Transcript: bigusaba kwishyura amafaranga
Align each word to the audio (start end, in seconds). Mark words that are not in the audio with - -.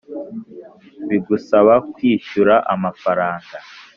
bigusaba 1.07 1.73
kwishyura 1.93 2.55
amafaranga 2.73 3.57